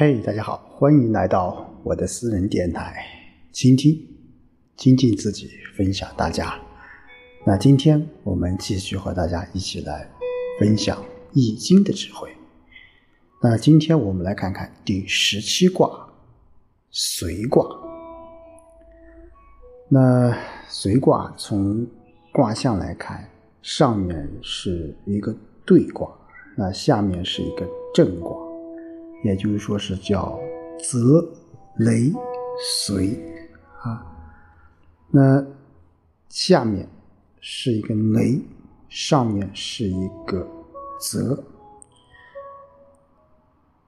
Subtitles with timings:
[0.00, 3.04] 嘿，大家好，欢迎来到我的私人电台，
[3.50, 4.00] 倾听、
[4.76, 6.56] 精进自己，分享大家。
[7.44, 10.08] 那今天我们继续和大家一起来
[10.60, 10.96] 分享
[11.32, 12.30] 《易经》的智慧。
[13.42, 16.08] 那今天我们来看看第十七卦——
[16.92, 17.66] 随卦。
[19.88, 20.32] 那
[20.68, 21.84] 随卦从
[22.32, 23.28] 卦象来看，
[23.62, 25.34] 上面是一个
[25.66, 26.08] 兑卦，
[26.56, 28.38] 那下面是一个震卦，
[29.24, 30.38] 也就是说是叫
[30.78, 31.26] 泽
[31.78, 32.12] 雷
[32.84, 33.18] 随
[33.82, 34.04] 啊。
[35.10, 35.44] 那
[36.28, 36.88] 下面
[37.40, 38.40] 是一个雷，
[38.88, 40.46] 上面是一个
[41.00, 41.42] 泽。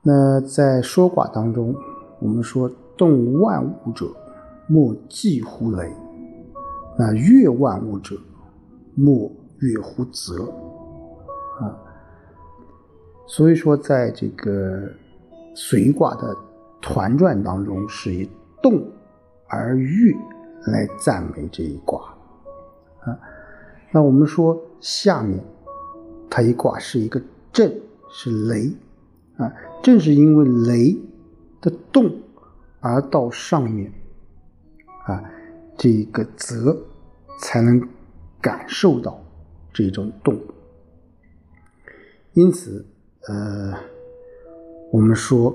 [0.03, 1.75] 那在说卦当中，
[2.21, 4.07] 我们说动万物者，
[4.67, 5.91] 莫近乎雷；
[6.99, 8.17] 那悦万物者，
[8.95, 10.45] 莫悦乎泽。
[11.61, 11.77] 啊，
[13.27, 14.91] 所以说，在这个
[15.63, 16.35] 水卦的
[16.81, 18.27] 团转当中，是以
[18.63, 18.83] 动
[19.47, 20.11] 而悦
[20.69, 22.01] 来赞美这一卦。
[23.01, 23.21] 啊，
[23.93, 25.39] 那我们说下面
[26.31, 27.21] 它一卦是一个
[27.53, 28.73] 震，是雷。
[29.37, 29.53] 啊，
[29.83, 30.99] 正是因为雷
[31.61, 32.11] 的动，
[32.81, 33.93] 而到上面，
[35.05, 35.23] 啊，
[35.77, 36.75] 这个泽
[37.39, 37.87] 才能
[38.41, 39.23] 感受到
[39.75, 40.39] 这种动。
[42.33, 42.87] 因此，
[43.29, 43.75] 呃，
[44.93, 45.55] 我们说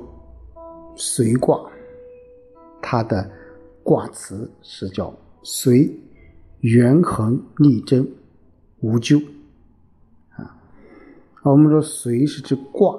[0.96, 1.60] 随卦，
[2.82, 3.30] 它的
[3.84, 5.92] 卦辞是叫“随
[6.62, 8.10] 元亨利贞
[8.80, 9.22] 无咎”。
[10.38, 10.56] 啊，
[11.44, 12.98] 我们说随是指卦。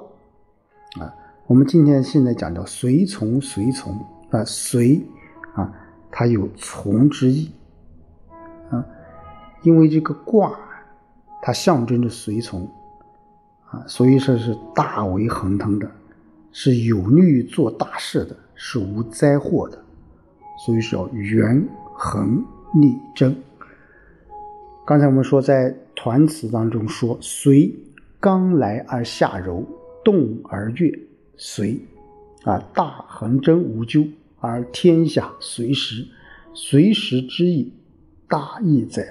[1.00, 1.14] 啊，
[1.46, 3.94] 我们今天现在讲叫随从，随从
[4.30, 5.00] 啊，随
[5.54, 5.72] 啊，
[6.10, 7.50] 它有从之意
[8.70, 8.84] 啊，
[9.62, 10.58] 因为这个卦
[11.40, 12.70] 它象征着随从
[13.70, 15.90] 啊，所以说是大为亨通的，
[16.58, 19.78] 是有利于做大事的，是无灾祸的，
[20.64, 22.42] 所以说元亨
[22.80, 23.36] 利贞。
[24.86, 27.70] 刚才我们说在团词当中说随
[28.18, 29.62] 刚来而下柔。
[30.02, 30.88] 动而悦，
[31.36, 31.80] 随
[32.44, 34.06] 啊，大恒真无咎，
[34.38, 36.06] 而天下随时，
[36.54, 37.72] 随时之意，
[38.28, 39.04] 大义在。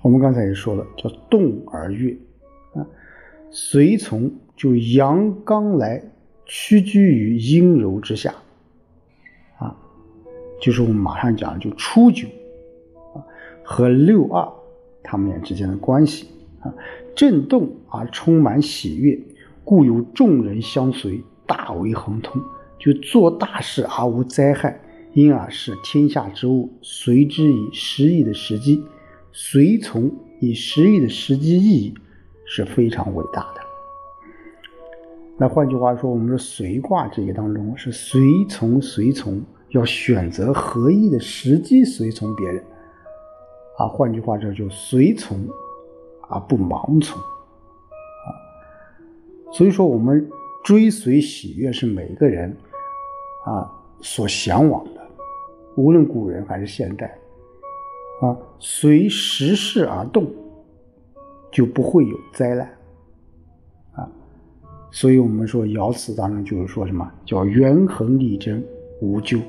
[0.00, 2.16] 我们刚才也说了，叫动而悦
[2.74, 2.80] 啊，
[3.50, 6.00] 随从就阳刚来，
[6.46, 8.32] 屈居于阴柔之下
[9.58, 9.74] 啊，
[10.60, 12.28] 就是我们马上讲，就初九
[13.12, 13.18] 啊
[13.64, 14.48] 和六二
[15.02, 16.28] 他们俩之间的关系
[16.60, 16.72] 啊。
[17.16, 19.18] 震动而充满喜悦，
[19.64, 22.40] 故有众人相随，大为亨通。
[22.78, 24.80] 就做大事而无灾害，
[25.12, 28.80] 因而是天下之物随之以时宜的时机，
[29.32, 31.94] 随从以时宜的时机意义
[32.44, 33.61] 是非常伟大的。
[35.38, 42.62] 那换句话说，我们说随卦这个当中是随从，随从要选择合意的时机随从别人
[43.78, 43.86] 啊。
[43.86, 45.46] 换句话说，就随从。
[46.28, 48.28] 而不盲从，啊，
[49.52, 50.26] 所以说我们
[50.64, 52.56] 追随喜悦是每个人
[53.44, 55.00] 啊所向往的，
[55.76, 57.18] 无论古人还是现代，
[58.22, 60.26] 啊，随时势而动，
[61.50, 62.66] 就不会有灾难，
[64.92, 68.62] 所以我们说爻辞当中就是说什么叫元亨利贞
[69.00, 69.40] 无咎，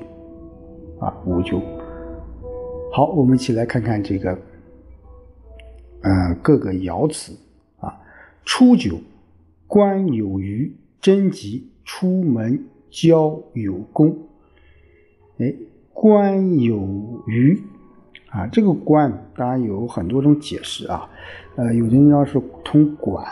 [0.98, 1.62] 啊，无咎。
[2.90, 4.36] 好，我们一起来看看这个。
[6.06, 7.32] 嗯，各个爻辞
[7.78, 7.98] 啊，
[8.44, 8.98] 初九，
[9.66, 14.14] 官有余，贞吉，出门交有功。
[15.38, 15.54] 哎，
[15.94, 17.58] 官有余
[18.28, 21.08] 啊，这个官当然有很多种解释啊，
[21.56, 23.24] 呃，有的人要是通管，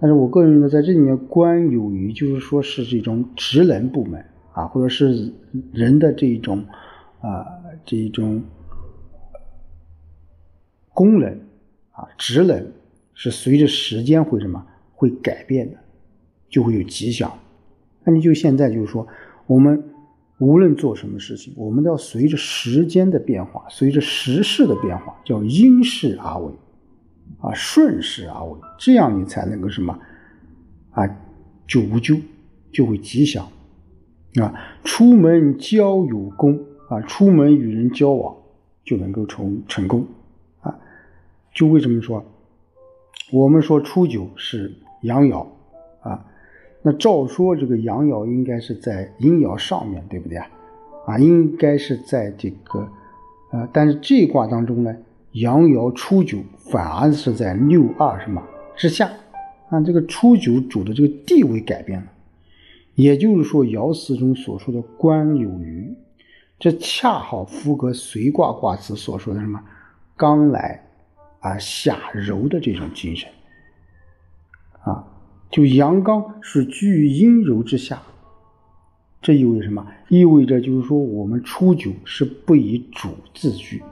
[0.00, 5.32] 但是我个人认为在这里面，官有余就是说是这种职能部门啊，或者是
[5.72, 6.64] 人的这种
[7.20, 7.44] 啊
[7.84, 8.42] 这种
[10.94, 11.40] 功能。
[11.90, 12.64] 啊，职能
[13.12, 14.64] 是随着时间会什么
[14.94, 15.76] 会改变的，
[16.48, 17.28] 就会有吉祥。
[18.04, 19.04] 那你就现在就是说，
[19.48, 19.82] 我们
[20.38, 26.52] 无论做什么事情，我们都要随着时间的变化，随着时势的变化，叫因势而为，
[27.40, 29.98] 啊，顺势而为，这样你才能够什么
[30.92, 31.08] 啊，
[31.66, 32.20] 就无咎，
[32.72, 33.46] 就会吉祥。
[34.40, 34.54] 啊，
[34.84, 38.36] 出门交友功啊，出门与人交往
[38.84, 40.06] 就能够成成功。
[40.60, 40.78] 啊
[41.52, 42.24] 就为什么说，
[43.32, 44.72] 我们说初九是
[45.02, 45.46] 阳爻
[46.00, 46.24] 啊，
[46.82, 50.46] 那照说这个阳爻应该是在阴爻上面对不对啊？
[51.06, 52.86] 啊，应该是在这个，
[53.50, 54.94] 呃，但是这一卦当中呢，
[55.32, 58.42] 阳爻初九反而是在六二什么
[58.76, 59.10] 之下，
[59.68, 62.06] 啊，这个初九主的这个地位改变了，
[62.94, 65.94] 也就是说，爻辞中所说的“官有余”，
[66.58, 69.62] 这恰好符合随卦卦辞所说的什么
[70.16, 70.84] “刚来
[71.40, 73.28] 啊下柔”的这种精神
[74.80, 75.04] 啊。
[75.50, 78.02] 就阳刚是居于阴柔之下，
[79.22, 79.86] 这意味着什么？
[80.08, 83.82] 意味着就是说，我们初九是不以主自居，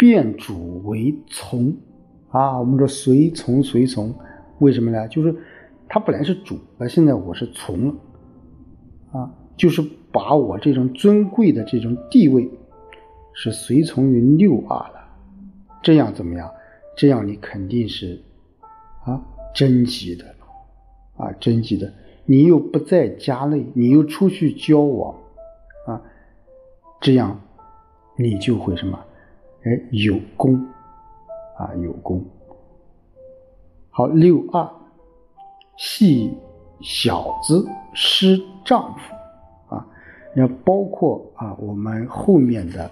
[0.00, 1.76] 变主为从
[2.30, 2.58] 啊。
[2.58, 4.14] 我们说随从随从，
[4.60, 5.06] 为什么呢？
[5.08, 5.36] 就是
[5.86, 7.94] 他本来是主，而现在我是从了
[9.12, 12.48] 啊，就是把我这种尊贵的这种地位
[13.34, 14.94] 是随从于六阿了。
[15.82, 16.50] 这样怎么样？
[16.96, 18.22] 这样你肯定是
[19.04, 19.20] 啊
[19.54, 20.24] 贞吉的。
[21.16, 21.92] 啊，真记的，
[22.24, 25.14] 你又不在家内，你又出去交往，
[25.86, 26.00] 啊，
[26.98, 27.38] 这样
[28.16, 28.98] 你就会什么？
[29.64, 30.54] 哎，有功，
[31.58, 32.24] 啊，有功。
[33.90, 34.66] 好，六二，
[35.76, 36.32] 系
[36.80, 39.86] 小子失丈夫，啊，
[40.36, 42.90] 要包括啊，我们后面的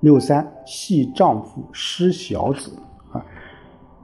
[0.00, 2.72] 六三系丈夫失小子，
[3.12, 3.22] 啊，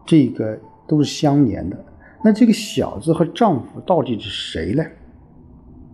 [0.05, 1.85] 这个都是相连的。
[2.23, 4.85] 那这个小子和丈夫到底是谁呢？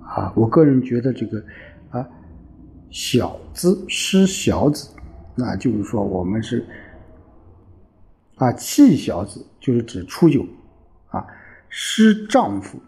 [0.02, 1.40] 啊，我个人觉得这个，
[2.90, 4.90] 小子失小子，
[5.34, 6.66] 那就是说我们是
[8.36, 10.46] 啊，弃小子就是指初九
[11.08, 11.26] 啊，
[11.68, 12.78] 失丈夫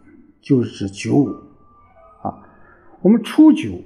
[0.40, 1.28] 就是指九五
[2.22, 2.42] 啊。
[3.02, 3.82] 我们初九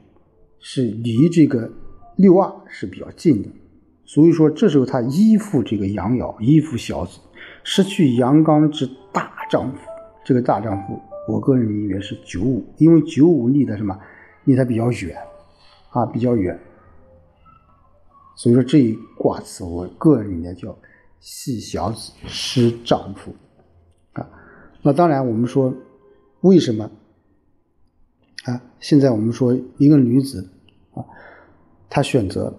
[0.60, 1.70] 是离这个
[2.16, 3.48] 六二是比较近的，
[4.04, 7.18] 所以说这时候他依附这个阳爻，依附小子。
[7.62, 9.78] 失去阳刚之大丈夫，
[10.24, 13.98] 这个大丈夫，我个人认为是九五，因为九五离的什么，
[14.44, 15.16] 离他比较远，
[15.94, 16.60] 啊，比较远，
[18.36, 20.76] 所以说这一卦辞，我个人认为叫
[21.20, 23.32] 系小子失丈夫，
[24.12, 24.28] 啊，
[24.82, 25.72] 那当然我们说
[26.42, 26.90] 为什么
[28.44, 28.60] 啊？
[28.80, 30.46] 现在我们说一个女子
[30.92, 31.02] 啊，
[31.88, 32.52] 她选择，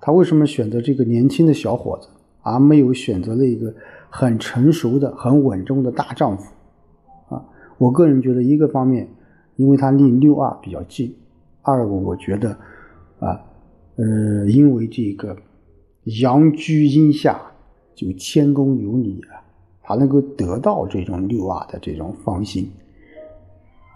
[0.00, 2.08] 她为什么选择这个年轻的小伙子，
[2.42, 3.74] 而没有选择了一个？
[4.10, 6.50] 很成熟的、很稳重的大丈夫，
[7.28, 7.44] 啊，
[7.76, 9.06] 我个人觉得一个方面，
[9.56, 11.10] 因为她离六二比较近；
[11.68, 12.50] 二个，我觉得，
[13.20, 13.38] 啊，
[13.96, 15.36] 呃，因为这个
[16.22, 17.38] 阳居阴下，
[17.94, 19.44] 就谦恭有礼啊，
[19.82, 22.70] 他能够得到这种六二的这种芳心，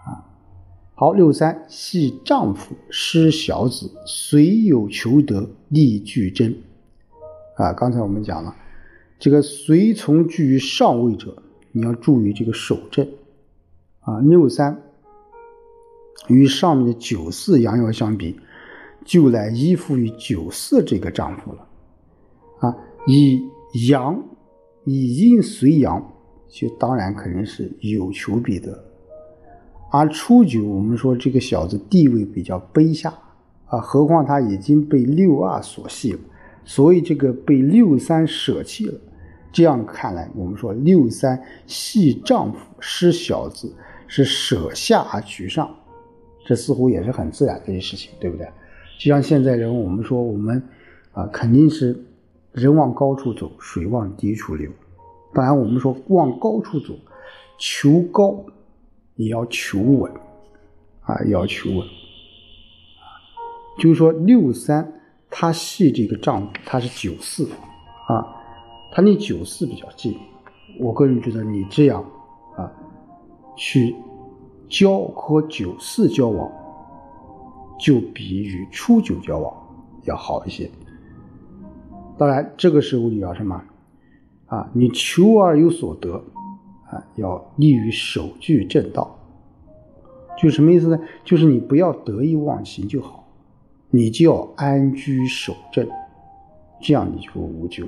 [0.05, 0.21] 啊，
[0.93, 6.55] 好，六三系丈夫失小子，虽有求得，力俱真，
[7.55, 8.55] 啊，刚才我们讲了。
[9.17, 11.41] 这个随从居于上位者，
[11.71, 13.07] 你要注意这个守正
[14.01, 14.19] 啊。
[14.19, 14.81] 六三
[16.27, 18.39] 与上面的九四阳爻相比，
[19.03, 21.67] 就来依附于九四这个丈夫了
[22.59, 22.75] 啊。
[23.05, 23.41] 以
[23.87, 24.23] 阳
[24.85, 26.13] 以阴随阳，
[26.47, 28.83] 就当然肯定是有求必得。
[29.91, 33.13] 而初九，我们说这个小子地位比较卑下
[33.67, 36.19] 啊，何况他已经被六二所系了，
[36.63, 38.99] 所以这个被六三舍弃了。
[39.51, 43.71] 这样看来，我们说六三系丈夫失小子
[44.07, 45.69] 是舍下而取上，
[46.45, 48.45] 这似乎也是很自然的一件事情，对不对？
[48.99, 50.61] 就像现在人，我们说我们
[51.11, 51.97] 啊，肯定是
[52.51, 54.71] 人往高处走，水往低处流。
[55.33, 56.93] 当然，我们说往高处走，
[57.57, 58.45] 求高
[59.15, 60.11] 也要求稳
[61.01, 61.87] 啊，也要求稳。
[63.79, 67.49] 就是说六三他系这个丈夫，他是九四
[68.07, 68.41] 啊。
[68.95, 70.15] 他离九四比较近，
[70.79, 72.05] 我个人觉得你这样
[72.55, 72.71] 啊，
[73.55, 73.95] 去
[74.69, 76.51] 交和九四交往，
[77.79, 79.53] 就比与初九交往
[80.03, 80.69] 要好一些。
[82.17, 83.61] 当然，这个时候你要什么
[84.47, 84.69] 啊？
[84.73, 86.23] 你求而有所得
[86.89, 89.19] 啊，要利于守矩正道。
[90.37, 90.99] 就什么意思呢？
[91.23, 93.23] 就是你不要得意忘形就好，
[93.89, 95.87] 你就要安居守正，
[96.81, 97.85] 这样你就无咎。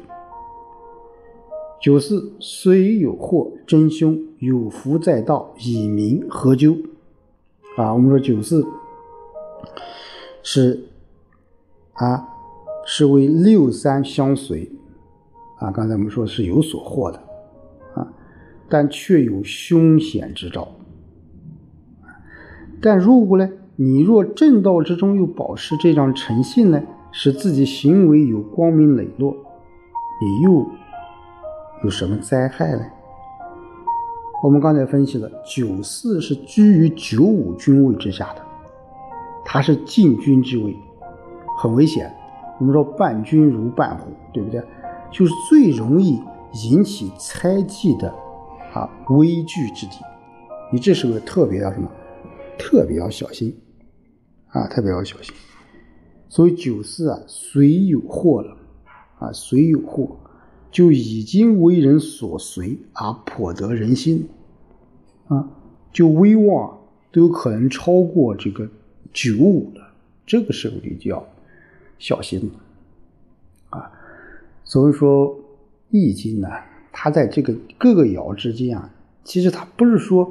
[1.81, 6.75] 九四虽有祸，真凶有福在道，以民何咎？
[7.77, 8.65] 啊，我们说九四
[10.41, 10.87] 是
[11.93, 12.27] 啊，
[12.85, 14.71] 是为六三相随
[15.59, 15.69] 啊。
[15.69, 17.21] 刚才我们说是有所获的
[17.93, 18.13] 啊，
[18.67, 20.69] 但却有凶险之兆。
[22.81, 29.35] 但如果呢，你若正道之中又保持这张诚信呢，使自己行为有光明磊落，
[30.21, 30.65] 你又。
[31.85, 32.83] 有什么灾害呢？
[34.43, 38.41] 我们刚才分析了，九四是居于九五君位之下的，
[39.45, 40.75] 它是禁军之位，
[41.59, 42.11] 很危险。
[42.59, 44.63] 我们说伴君如伴虎，对不对？
[45.11, 46.19] 就是最容易
[46.63, 48.09] 引起猜忌的
[48.73, 49.97] 啊危惧之地
[50.73, 51.87] 你这时候特别要什么？
[52.57, 53.55] 特别要小心
[54.47, 55.35] 啊，特别要小心。
[56.29, 58.57] 所以九四啊，随有祸了
[59.19, 60.17] 啊，随有祸，
[60.75, 64.27] 就已经为人所随而颇得人心
[65.29, 65.47] 啊，
[65.93, 66.77] 就威望
[67.13, 68.69] 都有可能超过这个
[69.13, 69.93] 九五了。
[70.25, 71.25] 这个时候你就要
[71.97, 73.89] 小心了啊。
[74.65, 75.29] 所以说，
[75.91, 76.49] 《易经》呢，
[76.91, 80.29] 它在这个各个爻之间啊，其实它不是说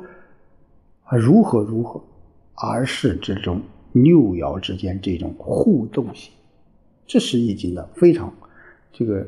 [1.04, 2.04] 啊如何如何，
[2.52, 3.62] 而是这种。
[3.92, 6.32] 六爻之间这种互动性，
[7.06, 8.34] 这是易经的非常
[8.92, 9.24] 这个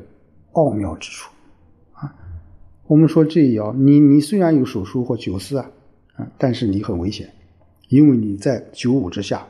[0.57, 1.31] 奥妙之处
[1.93, 2.13] 啊。
[2.87, 5.69] 我们说这一爻，你你虽然有手书或九四啊
[6.15, 7.31] 啊，但是你很危险，
[7.89, 9.47] 因为你在九五之下，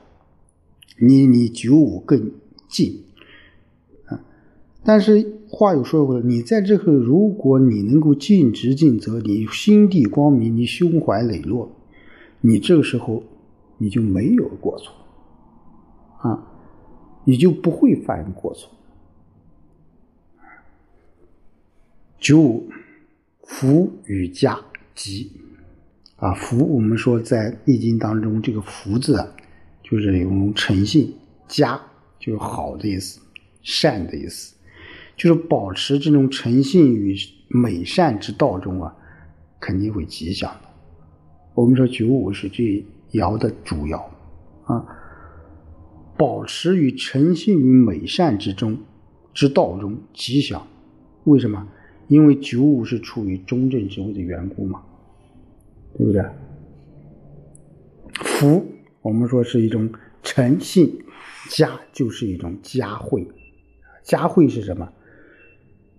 [0.99, 2.29] 你你九五更
[2.67, 3.05] 近
[4.07, 4.19] 啊。
[4.83, 11.71] 但是话又说回来，你在这个，如果你能够尽职尽责，你心地光明，你胸怀磊落，
[12.41, 13.23] 你这个时候
[13.77, 14.93] 你就没有过错。
[16.19, 16.43] 啊，
[17.23, 18.69] 你就不会犯过错。
[22.19, 22.67] 九五，
[23.43, 24.59] 福与家
[24.95, 25.31] 吉
[26.15, 29.27] 啊，福我们说在易经当中，这个福字啊，
[29.83, 31.13] 就是有种诚信，
[31.47, 31.79] 家
[32.19, 33.19] 就是好的意思，
[33.62, 34.55] 善的意思，
[35.15, 37.15] 就是保持这种诚信与
[37.47, 38.95] 美善之道中啊，
[39.59, 40.69] 肯定会吉祥的。
[41.53, 44.03] 我们说九五是这爻的主爻
[44.65, 44.86] 啊。
[46.17, 48.75] 保持与诚信与美善之中
[49.36, 50.65] 之道中吉祥，
[51.25, 51.67] 为什么？
[52.07, 54.81] 因为九五是处于中正之位的缘故嘛，
[55.97, 56.23] 对不对？
[58.13, 58.65] 福，
[59.01, 59.89] 我们说是一种
[60.23, 60.97] 诚信，
[61.49, 63.27] 家就是一种家惠，
[64.03, 64.91] 家惠是什么？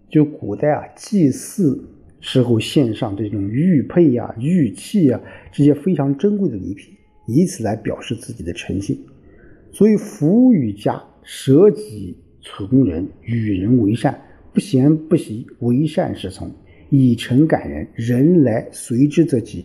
[0.09, 1.85] 就古代啊，祭祀
[2.21, 5.21] 时候献上这种玉佩呀、玉器啊
[5.53, 6.95] 这些非常珍贵的礼品，
[7.27, 8.99] 以此来表示自己的诚信。
[9.71, 14.19] 所以，福与家，舍己从人，与人为善，
[14.59, 16.51] 不贤不习，为善是从，
[16.91, 19.65] 以诚感人，人来随之则吉。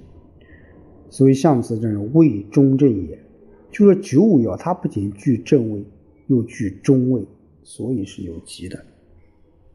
[1.10, 3.18] 所以，象辞正位中正也。
[3.72, 5.84] 就说九五爻，它不仅居正位，
[6.28, 7.26] 又居中位，
[7.64, 8.86] 所以是有吉的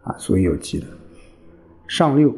[0.02, 0.87] 啊，所以有吉的。
[1.88, 2.37] 上六，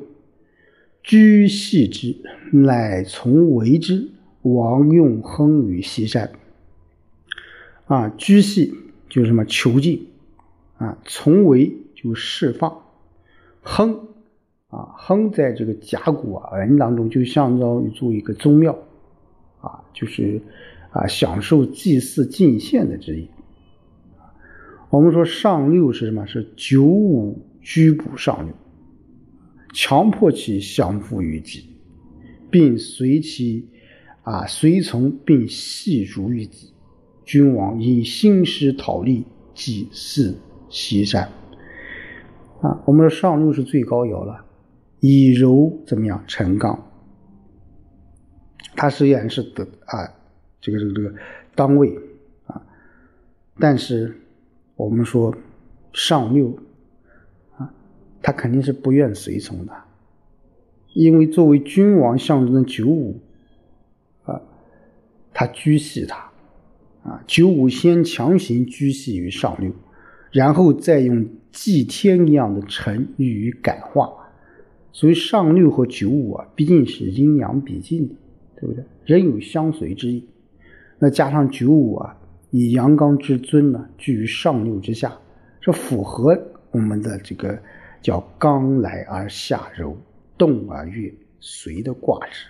[1.02, 2.16] 居系之，
[2.50, 4.08] 乃从为之。
[4.40, 6.32] 王用亨于西山。
[7.84, 8.72] 啊，居系
[9.10, 10.06] 就是什么囚禁
[10.78, 12.82] 啊，从为就释放，
[13.60, 14.08] 亨
[14.68, 18.72] 啊，亨在这个甲骨文当中就相当于做一个宗庙
[19.60, 20.40] 啊，就是
[20.92, 23.28] 啊享受祭祀进献的之意。
[24.88, 26.26] 我们说上六是什么？
[26.26, 28.54] 是九五居补上六，
[29.74, 31.66] 强迫其降服于己，
[32.50, 33.68] 并随其
[34.22, 36.72] 啊随从，并系逐于己。
[37.26, 40.36] 君王以兴师讨利，祭祀
[40.70, 41.30] 西山。
[42.60, 44.44] 啊，我们说上六是最高爻了，
[45.00, 46.22] 以柔怎么样？
[46.26, 46.86] 成刚。
[48.76, 50.08] 它虽然是得啊，
[50.60, 51.14] 这个这个这个
[51.54, 51.98] 当位
[52.46, 52.60] 啊。
[53.58, 54.14] 但是
[54.76, 55.34] 我们说
[55.92, 56.56] 上六
[57.56, 57.72] 啊，
[58.22, 59.72] 他肯定是不愿随从的，
[60.94, 63.20] 因为作为君王象征的九五
[64.24, 64.40] 啊，
[65.32, 66.30] 他居系他。
[67.02, 69.72] 啊，九五先强行居系于上六，
[70.32, 74.10] 然后再用祭天一样的诚予以感化，
[74.92, 78.14] 所以上六和九五啊，毕竟是阴阳比尽的，
[78.60, 78.84] 对不对？
[79.04, 80.28] 人有相随之意。
[80.98, 82.16] 那加上九五啊，
[82.50, 85.16] 以阳刚之尊呢，居于上六之下，
[85.60, 86.38] 这符合
[86.70, 87.58] 我们的这个
[88.00, 89.96] 叫刚来而下柔，
[90.38, 92.46] 动而悦随的卦志。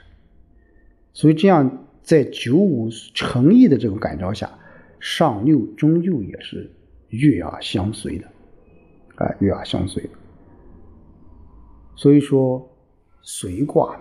[1.12, 1.86] 所以这样。
[2.02, 4.50] 在九五诚意的这种感召下，
[4.98, 6.68] 上六终究也是
[7.10, 8.24] 月而相随的，
[9.20, 10.08] 啊，月而相随。
[11.94, 12.66] 所以说，
[13.20, 14.00] 随卦，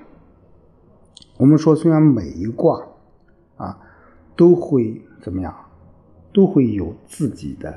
[1.35, 2.81] 我们说虽然每一卦
[3.57, 3.77] 啊
[4.37, 5.53] 都会怎么样，
[6.31, 7.69] 都会有自己的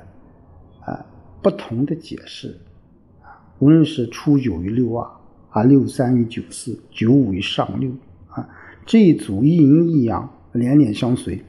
[0.84, 1.04] 啊
[1.42, 2.56] 不同的解释
[3.20, 5.10] 啊，无论是初九与六二
[5.50, 7.90] 啊，六三与九四，九五与上六
[8.28, 8.48] 啊。
[8.86, 11.44] 这一组一阴一阳连连相随，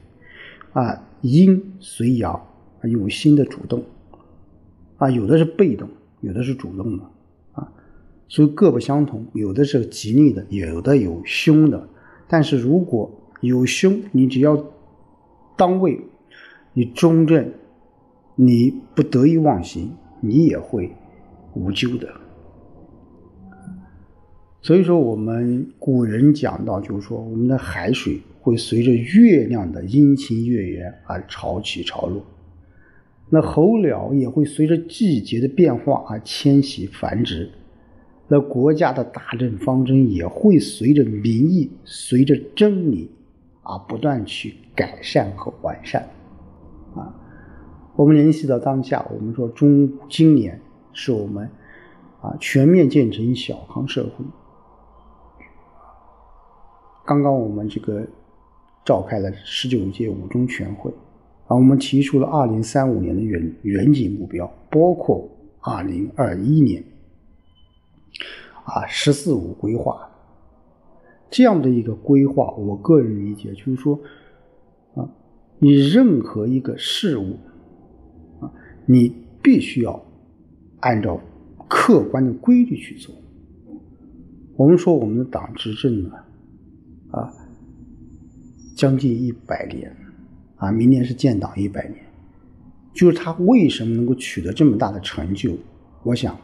[0.72, 2.44] 啊，阴随阳，
[2.82, 3.84] 有心的主动，
[5.04, 5.86] 啊，有的是被动，
[6.22, 7.04] 有的是主动的，
[7.52, 7.70] 啊，
[8.26, 11.86] 所以各不相同，有的是吉利的，有的有凶的。
[12.26, 13.10] 但是如果
[13.42, 14.64] 有凶，你只要
[15.58, 16.00] 当位，
[16.72, 17.52] 你中正，
[18.34, 19.92] 你不得意忘形，
[20.22, 20.90] 你也会
[21.52, 22.08] 无咎的。
[24.62, 32.24] 所以说，我们古人讲到，就是说，我们的海水会随着月亮的阴晴月圆而潮起潮落，
[33.30, 37.50] 那候鸟也会随着季节的变化而迁徙繁殖，
[38.28, 43.10] 那国家的大政方针也会随着民意、随着真理
[43.62, 46.08] 而不断去改善和完善。
[46.94, 47.12] 啊，
[47.96, 50.60] 我们联系到当下，我们说中今年
[50.92, 51.50] 是我们
[52.20, 54.24] 啊全面建成小康社会。
[57.04, 58.06] 刚刚我们这个
[58.84, 60.92] 召开了十九届五中全会，
[61.46, 65.28] 啊，我们提出了二零三五年的远远景目标，包括
[65.60, 66.82] 二零二一年，
[68.64, 70.08] 啊“十四五”规划
[71.30, 73.98] 这样的一个规划，我个人理解就是说，
[74.94, 75.08] 啊，
[75.58, 77.38] 你任何一个事物，
[78.40, 78.52] 啊，
[78.86, 80.04] 你必须要
[80.80, 81.20] 按照
[81.68, 83.14] 客观的规律去做。
[84.56, 86.10] 我们说我们的党执政呢。
[87.10, 87.32] 啊，
[88.74, 89.96] 将近一百年，
[90.64, 92.02] 啊，明年是建党一百年，
[92.94, 95.54] 就是他为什么能够取得这么大的成就？
[96.02, 96.34] 我想，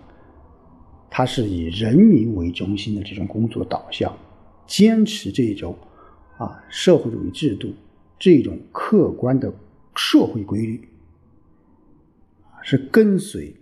[1.08, 4.14] 他是以人民为中心的这种工作导向，
[4.66, 5.74] 坚持这种
[6.36, 7.72] 啊社会主义制度
[8.18, 9.50] 这种客观的
[9.94, 10.86] 社会规律，
[12.62, 13.56] 是跟随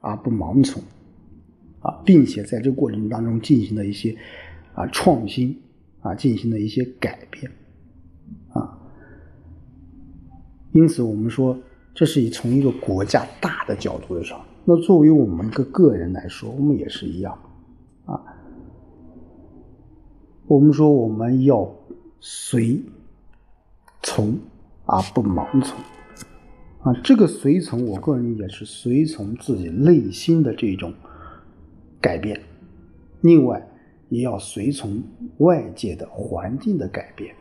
[0.00, 0.82] 而不盲从，
[1.80, 4.16] 啊，并且在这过程当中进行了一些
[4.74, 5.60] 啊创新。
[6.00, 7.50] 啊，进行了一些改变，
[8.50, 8.78] 啊，
[10.72, 11.58] 因此我们说，
[11.94, 14.40] 这是以从一个国家大的角度上。
[14.64, 17.38] 那作为我们一个个人来说，我们也是一样，
[18.06, 18.20] 啊，
[20.46, 21.68] 我们说我们要
[22.20, 22.80] 随
[24.02, 24.38] 从
[24.84, 25.78] 而不盲从，
[26.82, 30.92] 啊，这个随从，我个人理解是随从自己内心的这种
[32.00, 32.40] 改变，
[33.20, 33.64] 另外。
[34.10, 35.02] 也要随从
[35.36, 37.34] 外界的环境的改变，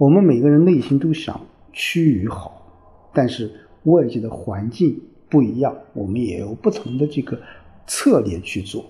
[0.00, 1.38] 我们每个人内心都想
[1.74, 4.98] 趋于好，但是外界的环境
[5.28, 7.38] 不一样，我们也有不同的这个
[7.86, 8.82] 策略去做，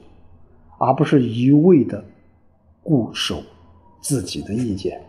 [0.79, 2.05] 而不是一味的
[2.81, 3.43] 固守
[4.01, 5.03] 自己的意见，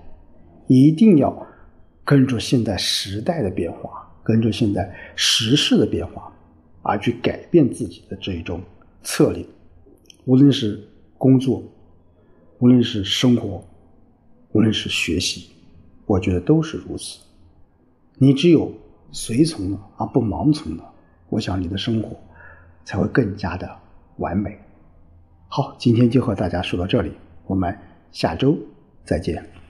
[0.66, 1.46] 一定要
[2.04, 6.34] 跟着现在时代的变化，跟着现在时事的变化，
[6.82, 8.60] 而去改变自己的这一种
[9.04, 9.46] 策略。
[10.26, 10.84] 无论是
[11.20, 11.62] 工作，
[12.58, 13.64] 无论是生活，
[14.54, 15.51] 无论是学习，
[16.12, 17.20] 我觉得都是如此。
[18.18, 18.70] 你只有
[19.14, 20.94] 随从了而不盲从了，
[21.30, 22.18] 我想你的生活
[22.84, 23.70] 才会更加的
[24.18, 24.60] 完美。
[25.48, 27.14] 好，今天就和大家说到这里，
[27.46, 27.78] 我们
[28.12, 28.58] 下周
[29.06, 29.61] 再见。